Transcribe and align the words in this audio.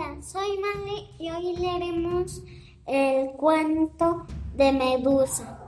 Hola, 0.00 0.22
soy 0.22 0.58
Mane 0.58 1.10
y 1.18 1.30
hoy 1.30 1.56
leeremos 1.56 2.42
el 2.86 3.32
cuento 3.32 4.24
de 4.56 4.72
Medusa. 4.72 5.58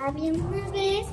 Había 0.00 0.32
una 0.32 0.70
vez, 0.70 1.06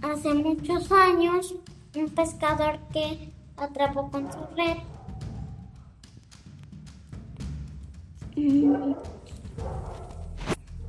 hace 0.00 0.32
muchos 0.32 0.90
años, 0.92 1.54
un 1.94 2.08
pescador 2.08 2.78
que 2.90 3.34
atrapó 3.58 4.10
con 4.10 4.32
su 4.32 4.38
red 4.56 4.78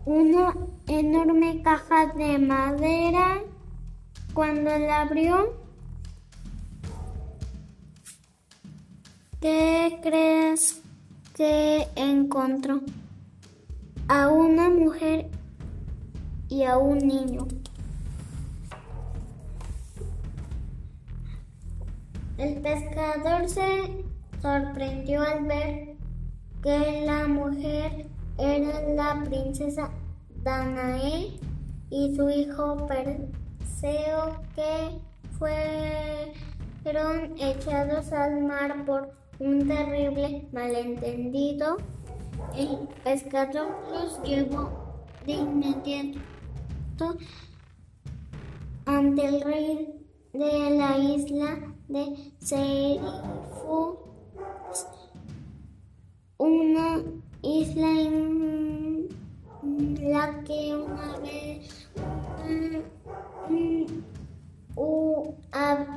una 0.05 0.55
enorme 0.87 1.61
caja 1.61 2.07
de 2.13 2.37
madera. 2.37 3.41
Cuando 4.33 4.77
la 4.77 5.01
abrió, 5.01 5.64
¿qué 9.41 9.99
crees 10.01 10.81
que 11.35 11.87
encontró? 11.95 12.81
A 14.07 14.27
una 14.29 14.69
mujer 14.69 15.29
y 16.49 16.63
a 16.63 16.77
un 16.77 16.99
niño. 16.99 17.47
El 22.37 22.61
pescador 22.61 23.47
se 23.47 24.05
sorprendió 24.41 25.21
al 25.21 25.45
ver 25.45 25.95
que 26.61 27.03
la 27.05 27.27
mujer 27.27 28.07
era 28.37 28.81
la 28.89 29.23
princesa 29.23 29.89
Danae 30.43 31.39
y 31.89 32.15
su 32.15 32.29
hijo 32.29 32.85
Perseo 32.87 34.41
que 34.55 34.99
fueron 36.83 37.33
echados 37.39 38.11
al 38.11 38.43
mar 38.43 38.85
por 38.85 39.24
un 39.39 39.67
terrible 39.67 40.47
malentendido. 40.51 41.77
El 42.55 42.87
pescador 43.03 43.67
los 43.91 44.21
llevó 44.23 44.69
de 45.25 45.33
inmediato 45.33 47.17
ante 48.85 49.25
el 49.25 49.41
rey 49.41 50.07
de 50.33 50.69
la 50.77 50.97
isla 50.97 51.73
de 51.87 52.33
Serifu, 52.39 53.97
una 56.37 57.01
isla 57.41 58.01
en 58.01 59.09
la 60.01 60.43
que 60.43 60.75
una 60.75 61.17
vez 61.19 61.85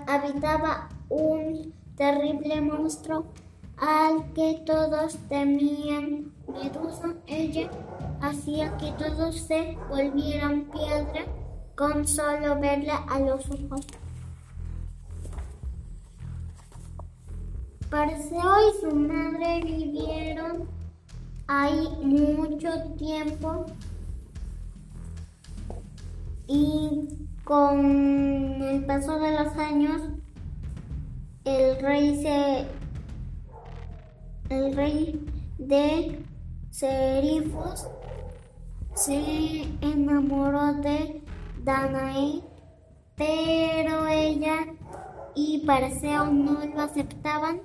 habitaba 0.06 0.88
un 1.10 1.72
terrible 1.98 2.60
monstruo 2.60 3.26
al 3.76 4.32
que 4.32 4.62
todos 4.64 5.18
temían. 5.28 6.32
Medusa, 6.46 7.14
ella 7.26 7.68
hacía 8.20 8.76
que 8.78 8.92
todos 8.92 9.36
se 9.36 9.76
volvieran 9.90 10.70
piedra 10.70 11.26
con 11.76 12.06
solo 12.06 12.58
verla 12.58 13.04
a 13.08 13.18
los 13.20 13.44
ojos. 13.50 13.86
Perseo 17.90 18.54
y 18.70 18.80
su 18.80 18.94
madre 18.94 19.60
vivieron 19.64 20.68
ahí 21.46 21.88
mucho 22.02 22.70
tiempo 22.96 23.66
y 26.46 27.08
con 27.44 28.62
el 28.62 28.84
paso 28.84 29.18
de 29.18 29.30
los 29.32 29.56
años 29.56 30.02
el 31.48 31.80
rey 31.80 32.22
se 32.22 32.66
el 34.54 34.76
rey 34.76 35.26
de 35.58 36.22
Serifos 36.70 37.88
se 38.94 39.62
enamoró 39.80 40.74
de 40.74 41.22
Danae 41.64 42.42
pero 43.16 44.06
ella 44.06 44.66
y 45.34 45.64
Perseo 45.66 46.26
no 46.26 46.64
lo 46.66 46.82
aceptaban 46.82 47.60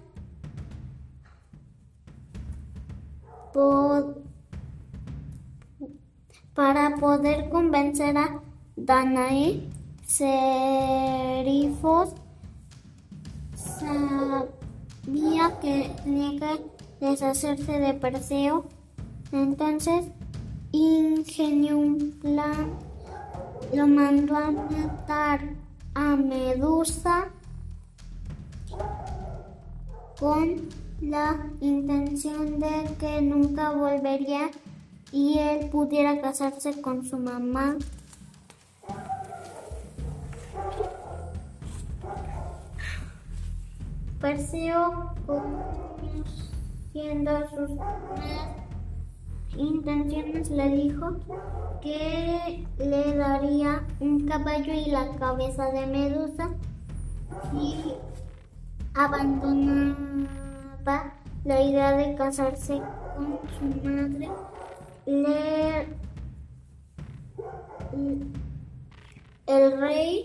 para 6.55 6.95
poder 6.97 7.49
convencer 7.49 8.17
a 8.17 8.41
Danae, 8.75 9.69
Serifos 10.05 11.03
que 15.61 15.91
tenía 16.03 16.39
que 16.39 17.05
deshacerse 17.05 17.79
de 17.79 17.93
Perseo. 17.93 18.65
Entonces 19.31 20.05
ingenió 20.71 21.77
un 21.77 22.11
plan, 22.21 22.71
lo 23.73 23.87
mandó 23.87 24.35
a 24.35 24.51
matar 24.51 25.41
a 25.93 26.15
Medusa 26.15 27.29
con 30.19 30.69
la 31.01 31.47
intención 31.61 32.59
de 32.59 32.95
que 32.99 33.21
nunca 33.21 33.71
volvería 33.71 34.49
y 35.11 35.37
él 35.37 35.69
pudiera 35.69 36.21
casarse 36.21 36.81
con 36.81 37.05
su 37.05 37.17
mamá. 37.17 37.77
Perseo, 44.23 45.13
conociendo 46.93 47.31
sus 47.49 47.71
intenciones, 49.57 50.49
le 50.49 50.69
dijo 50.69 51.17
que 51.81 52.65
le 52.77 53.17
daría 53.17 53.85
un 53.99 54.25
caballo 54.25 54.71
y 54.71 54.85
la 54.91 55.13
cabeza 55.17 55.65
de 55.71 55.87
Medusa 55.87 56.51
y 57.53 57.95
abandonó 58.93 59.93
la 61.43 61.61
idea 61.61 61.91
de 61.97 62.15
casarse 62.15 62.81
con 63.17 63.39
su 63.59 63.65
madre, 63.85 64.31
el 69.47 69.81
rey 69.81 70.23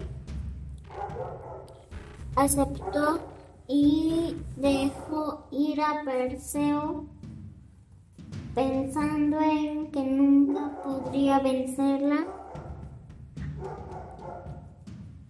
aceptó 2.36 3.37
y 3.68 4.34
dejó 4.56 5.46
ir 5.50 5.80
a 5.82 6.02
Perseo 6.02 7.04
pensando 8.54 9.38
en 9.40 9.90
que 9.92 10.02
nunca 10.02 10.72
podría 10.82 11.38
vencerla. 11.38 12.26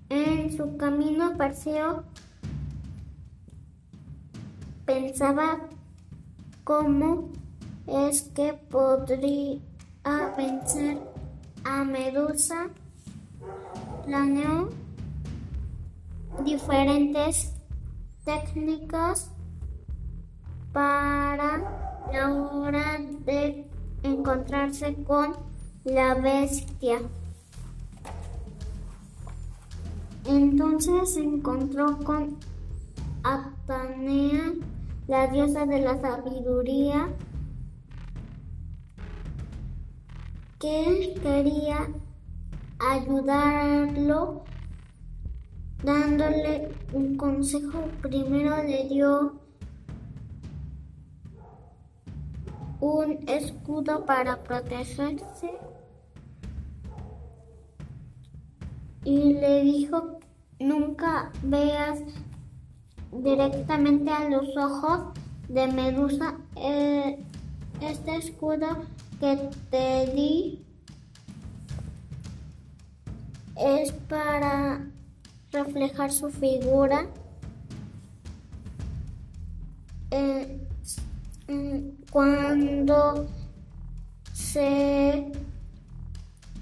En 0.09 0.57
su 0.57 0.77
camino 0.77 1.37
Perseo 1.37 2.05
pensaba 4.87 5.59
cómo 6.63 7.31
es 7.89 8.23
que 8.35 8.55
podría 8.55 9.59
vencer 10.37 10.99
a 11.65 11.85
Medusa. 11.85 12.69
Planeó 14.07 14.71
diferentes 16.45 17.58
técnicas 18.29 19.31
para 20.75 21.63
la 22.13 22.31
hora 22.31 22.99
de 23.25 23.67
encontrarse 24.03 24.95
con 25.05 25.35
la 25.85 26.15
bestia. 26.15 26.99
Entonces 30.27 31.15
se 31.15 31.23
encontró 31.23 31.97
con 32.05 32.37
Atanea 33.23 34.53
la 35.07 35.27
diosa 35.29 35.65
de 35.65 35.81
la 35.81 35.99
sabiduría, 35.99 37.09
que 40.59 41.15
quería 41.23 41.89
ayudarlo 42.79 44.45
dándole 45.83 46.69
un 46.93 47.17
consejo. 47.17 47.89
Primero 48.03 48.63
le 48.63 48.89
dio 48.89 49.41
un 52.81 53.19
escudo 53.29 54.05
para 54.05 54.43
protegerse 54.43 55.53
y 59.05 59.35
le 59.35 59.63
dijo 59.63 60.19
nunca 60.61 61.33
veas 61.43 62.01
directamente 63.13 64.11
a 64.11 64.29
los 64.29 64.57
ojos 64.57 65.13
de 65.49 65.67
Medusa. 65.69 66.37
Eh, 66.57 67.25
este 67.81 68.17
escudo 68.17 68.67
que 69.21 69.51
te 69.71 70.13
di 70.15 70.65
es 73.57 73.93
para 73.93 74.85
reflejar 75.53 76.13
su 76.13 76.31
figura 76.31 77.07
eh, 80.11 80.67
mm, 81.49 82.11
cuando 82.11 83.27
se 84.33 85.33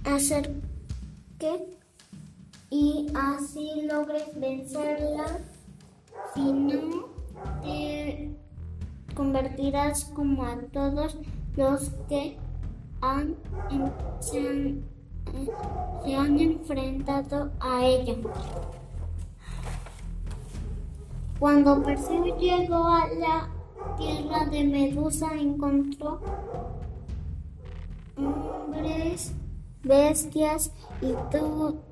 acerque 0.04 1.76
y 2.70 3.06
así 3.14 3.82
logres 3.82 4.38
vencerla. 4.38 5.26
Si 6.34 6.52
no, 6.52 7.06
te 7.62 8.30
convertirás 9.14 10.04
como 10.06 10.44
a 10.44 10.56
todos 10.72 11.16
los 11.56 11.90
que 12.08 12.36
han, 13.00 13.36
se, 14.20 14.38
han, 14.38 14.82
se 16.04 16.16
han 16.16 16.38
enfrentado 16.38 17.50
a 17.60 17.84
ella. 17.84 18.14
Cuando 21.38 21.82
Perseo 21.82 22.38
llegó 22.38 22.88
a 22.88 23.08
la 23.08 23.50
tierra 23.98 24.46
de 24.46 24.64
Medusa, 24.64 25.34
encontró 25.34 26.18
hombres, 28.16 29.34
bestias 29.82 30.72
y, 31.02 31.12
todo, 31.30 31.82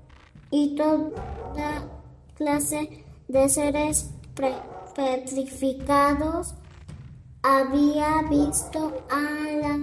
y 0.51 0.75
toda 0.77 1.85
clase 2.35 3.05
de 3.29 3.49
seres 3.49 4.15
petrificados. 4.95 6.55
Había 7.43 8.23
visto 8.31 8.95
a 9.11 9.21
la 9.61 9.79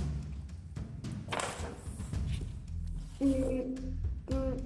mm, 3.20 3.26
mm, 4.30 4.56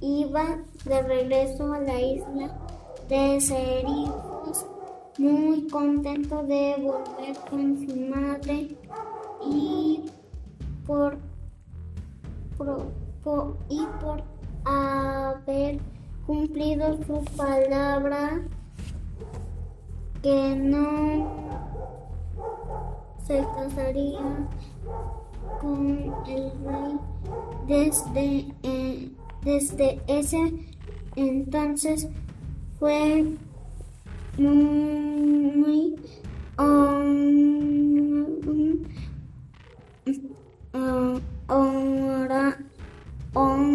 iba 0.00 0.58
de 0.84 1.02
regreso 1.02 1.72
a 1.72 1.80
la 1.80 2.00
isla 2.00 2.58
de 3.08 3.40
Serifos 3.40 4.66
muy 5.18 5.66
contento 5.68 6.42
de 6.44 6.76
volver 6.80 7.36
con 7.50 7.76
su 7.76 7.96
madre 7.96 8.76
y 9.44 10.04
por, 10.86 11.18
y 13.68 13.86
por 14.00 14.22
haber 14.64 15.80
cumplido 16.24 16.96
su 17.04 17.24
palabra 17.36 18.42
que 20.22 20.54
no 20.56 21.58
se 23.26 23.44
casaría 23.56 24.48
con 25.60 26.14
el 26.26 26.52
rey 26.64 27.00
desde, 27.66 28.54
eh, 28.62 29.10
desde 29.48 29.98
ese 30.06 30.38
entonces 31.16 32.06
fue 32.78 33.24
muy 34.36 35.96
honra, 41.46 42.58
honrado 43.32 43.72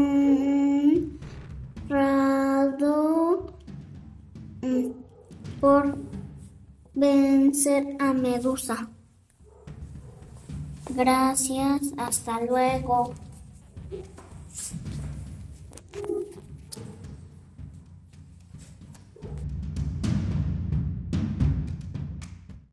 por 5.59 5.97
vencer 6.93 7.97
a 7.99 8.13
Medusa. 8.13 8.91
Gracias, 10.95 11.91
hasta 11.97 12.41
luego. 12.41 13.15